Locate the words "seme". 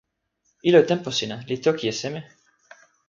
2.01-2.21